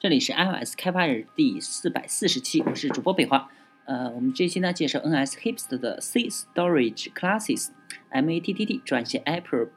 [0.00, 3.50] 这里是 iOS 开发日第四百四十期，我是主播北华。
[3.84, 9.68] 呃，我们这期呢介绍 NSHipster 的 C Storage Classes，MATTT 转写 April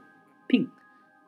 [0.47, 0.69] Pin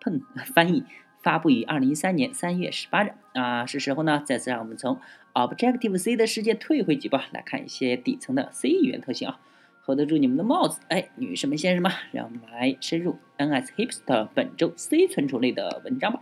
[0.01, 0.85] Pen 翻译，
[1.21, 3.11] 发布于二零一三年三月十八日。
[3.33, 5.01] 啊，是时候呢再次让我们从
[5.33, 9.41] Objective C 的世界退回几步，来看一些底层的 C 语言特性啊
[9.83, 16.21] ，hold 得住你们的帽子，哎，女士们、先生们，让我们来深入 NSHipster 本周 C 存储类的文章吧。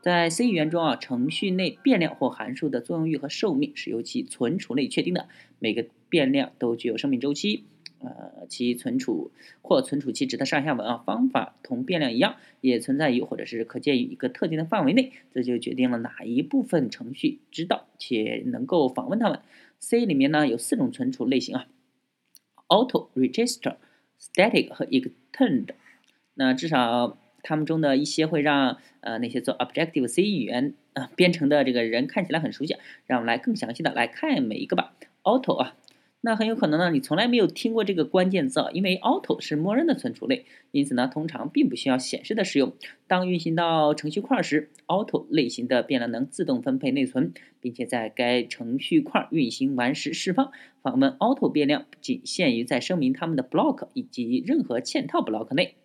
[0.00, 5.28] 在 C 语言中啊，程序内变量或函数的作用域和寿命是由其存储类确定的。
[5.58, 7.64] 每个变量都具有生命周期，
[7.98, 19.40] 呃，其存储或存储其值的上下文啊方法同变量一样，也存在于或者是可见于一个特定的范围内，这就决定了哪一部分程序知道且能够访问它们。
[19.80, 21.66] C 里面呢有四种存储类型啊
[22.68, 23.76] ：Auto、Register、
[24.20, 25.70] Static 和 Extend。
[26.34, 27.18] 那至少。
[27.42, 34.94] 它们中的一些会让呃那些做 Objective C 语言啊编程的这个人看起来很熟悉，让我们来更详细的来看每一个吧。
[35.22, 35.76] Auto 啊，
[36.20, 42.72] 那很有可能呢你从来没有听过这个关键字，因为 Auto 是默认的存储类，因此呢通常并不需要显示的使用。
[43.06, 50.50] 当运行到程序块时，Auto 类型的变量能自动分配内存，并且在该程序块运行完时释放。
[50.82, 55.76] 访问 Auto 变量仅限于在声明它们的 block 以及任何嵌套 block 内。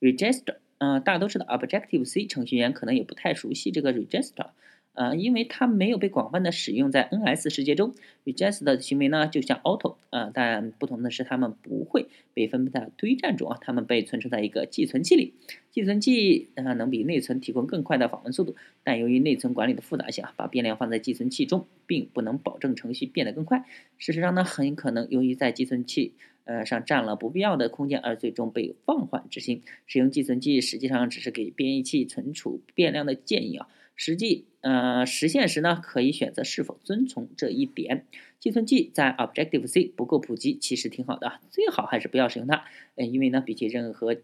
[0.00, 0.56] Register。
[0.78, 4.48] 嗯，大多数的 Objective C 程序员可能也不太熟悉这个 register，
[4.94, 7.94] 呃，因为它没有被广泛的使用在 NS 世界中。
[8.24, 15.34] register 的行为呢，就像 auto，呃，但不同的是，它们不会被分配在堆栈中啊，它们被存储在一个寄存器里。
[15.70, 23.64] 寄存器呃能比内存提供更快的访问速度，但由于内存管理的复杂性啊，把变量放在寄存器中并不能保证程序变得更快。
[23.98, 26.14] 事实上呢，很可能由于在寄存器
[26.44, 29.62] 呃，上占了不必要的空间，而最终被放缓执行。
[29.86, 33.68] 使用寄存器实际上只是给编译器存储变量的建议啊。
[33.96, 38.06] 实际呃实现时呢，可以选择是否遵从这一点。
[38.40, 42.64] 寄存器在 Objective C 不够普及，其实挺好的，最好还是不要使用它。
[42.96, 44.16] 呃，因为呢，比起任何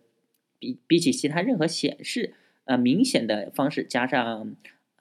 [0.58, 4.56] 比比起其他任何显示呃明显的方式，加上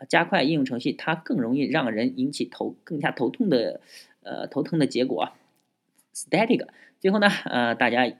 [0.07, 3.81] 加快应用程序，它更容易让人引起头更加头痛的
[4.21, 5.33] 呃头疼的结果。
[6.13, 6.67] Static，
[6.99, 8.11] 最后呢，呃，大家，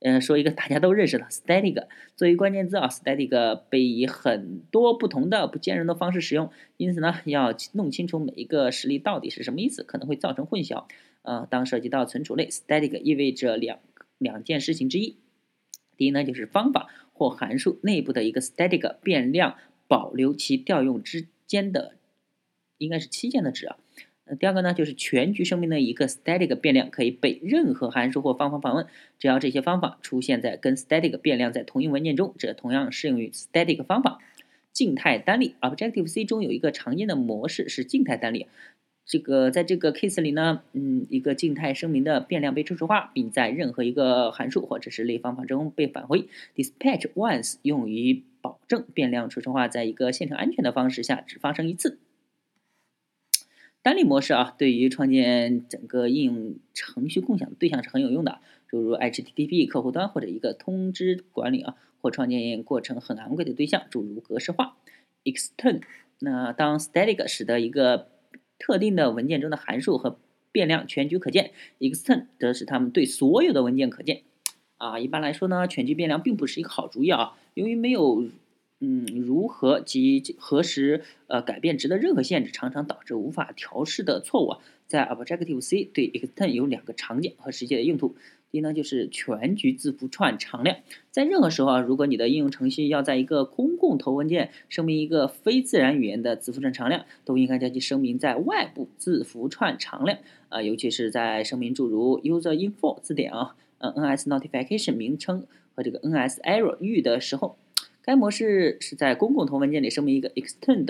[0.00, 1.86] 嗯，说一个大家都认识的 Static
[2.16, 10.84] 作为关键字啊，Static 被以很多不同的不兼容的方式使用，因此呢，要弄清楚每一个实例到底是什么意思，可能会造成混淆。
[11.22, 13.78] 呃，当涉及到存储类，Static 意味着两
[14.16, 15.18] 两件事情之一，
[15.96, 19.56] 第一呢，就是方法或函数内部的一个 Static 变量
[19.86, 21.96] 保留其调用之间的，
[22.78, 23.76] 应该是期间的值啊。
[24.38, 28.86] 第二个呢，就是全局声明的一个 static 变量可以被任何函数或方法访问，
[29.18, 34.18] 只要这些方法出现在跟 static 变量在同一文件中，这同样适用于 static 方法。
[34.72, 38.46] 静态单例 Objective C 中有一个常见的模式是静态单例，
[39.04, 46.28] 这个在这个 case 里呢，嗯，一个静态声明的变量被初始化，并在任何一个函数或者是类方法中被返回。
[46.54, 51.98] Dispatch once 用于保证变量初始化在一个线程安全的方式下只发生一次。
[53.82, 64.76] 单例模式啊，对于创建整个应用程序共享的对象是很有用的，诸如 HTTP 客户端或者一个通知管理啊，或创建过程很昂贵的对象，诸如格式化。
[65.24, 65.80] Extend，
[66.18, 68.08] 那当 Static 使得一个
[68.58, 70.18] 特定的文件中的函数和
[70.52, 74.22] 变量全局可见，Extend 则使它们对所有的文件可见。
[74.76, 78.28] 啊，一般来说呢，全局变量并不是一个好主意啊，由于没有。
[78.80, 84.58] 嗯，如何及何时呃改变值的任何限制，常常导致无法调试的错误啊。
[84.86, 88.16] 在 Objective C 对 Extend 有两个常见和实际的用途。
[88.50, 90.78] 第一呢，就是全局字符串常量。
[91.12, 100.18] 在任何时候啊，如果你的应用程序要在一个公共头文件声明一个非自然语言的字符串常量，都应该将其声明在外部字符串常量
[100.48, 107.56] 啊，尤其是在声明诸如 Userinfo 字典啊、嗯 NS Notification 名称和这个 NS Error 域的时候。
[108.02, 110.86] 该模式是在公共头文件里声明一个 extend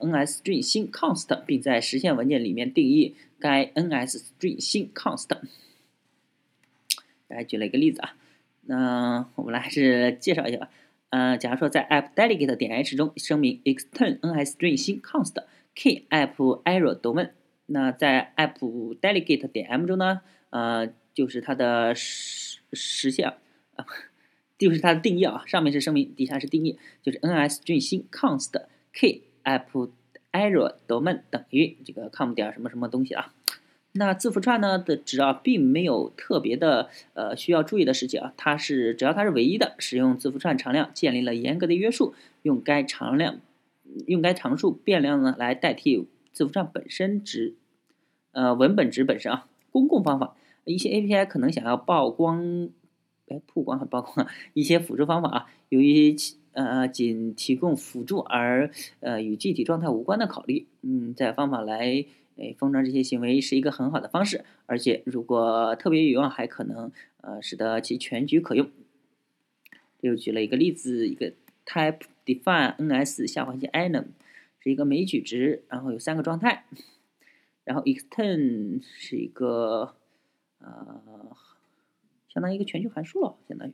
[0.00, 5.28] NSString 新 const，并在实现文件里面定义该 NSString 新 const。
[7.28, 8.16] 大家举了一个例子啊，
[8.62, 10.70] 那我们来还是介绍一下吧。
[11.10, 15.36] 嗯，假如说在 app delegate 点 h 中声明 extend NSString 新 const
[15.76, 17.30] kAppErrorDomain，
[17.66, 18.58] 那在 app
[19.00, 23.28] delegate 点 m 中呢，呃，就是它的实实现
[23.76, 23.86] 啊。
[24.60, 28.52] 就是它的定义啊，上面是声明，底下是定义，就是 NSString 新 const
[28.92, 29.90] k app
[30.30, 33.32] error domain 等于这个 com 点什么什么东西啊。
[33.92, 43.40] 那字符串呢的值啊，并没有特别的呃需要注意的事情啊，它是只要它是唯一的，使用字符串常量建立了严格的约束，用该常量
[44.06, 47.54] 用该常数变量呢来代替字符串本身值，
[48.32, 49.46] 呃，文本值本身啊。
[49.72, 52.68] 公共方法，一些 API 可能想要曝光，
[53.30, 56.16] 哎，曝光和曝光一些辅助方法啊，由于
[56.52, 62.04] 呃仅提供辅助而呃与具体状态无关的考虑，嗯，在方法来
[62.36, 66.90] 诶封装这些行为是一个很好的方式，而且如果特别有用，还可能
[67.20, 68.68] 呃使得其全局可用。
[70.00, 71.32] 又举了一个例子，一个
[71.66, 74.06] type define ns 下划线 enum
[74.58, 76.64] 是一个枚举值，然后有三个状态，
[77.64, 79.94] 然后 extend 是一个
[80.58, 81.36] 呃
[82.32, 83.72] 相当于一个全局函数了，相当于，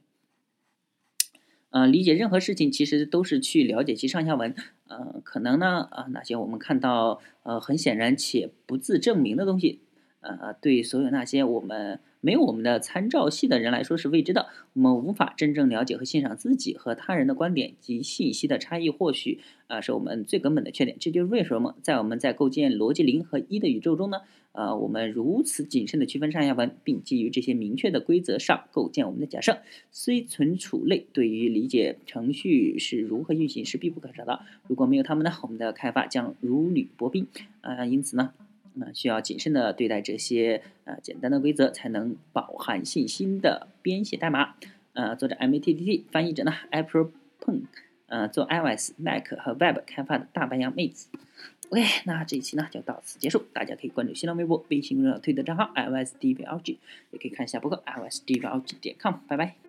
[1.70, 4.54] 呃理解任何事情其实都是去了解其上下文，
[4.88, 9.80] 呃可能呢啊那些我们看到呃很显然且不自证明的东西，
[10.20, 12.00] 呃对所有那些我们。
[12.26, 19.38] 没有我们的参照系的人来说是未知的，我们无法真正了解和欣赏自己和他人的观点及信息的差异，或许
[19.68, 20.96] 啊是我们最根本的缺点。
[20.98, 29.58] 这就是为什么在我们在构建逻辑零和一的宇宙中呢，呃，我们如此谨慎的区分上下文，并基于这些明确的规则上构建我们的假设。
[29.92, 37.28] 虽存储类对于理解程序是如何运行是必不可少的，如果没有他们呢，我们的开发将如履薄冰
[37.60, 37.84] 啊。
[37.86, 38.32] 因此呢。
[38.78, 44.54] 那需要谨慎的对待这些呃简单的规则，才能饱含信心的编写代码。
[44.92, 47.64] 呃，作者 M A T T T，翻译者呢 April Peng，
[48.06, 51.08] 呃，做 iOS、Mac 和 Web 开发的大白杨妹子。
[51.68, 53.44] OK，那这一期呢就到此结束。
[53.52, 56.78] 大家可以关注新浪微博、微信公众号、推特账号 iOS D V L G，
[57.10, 59.14] 也可以看一下博客 iOS D V L G 点 com。
[59.28, 59.65] 拜拜。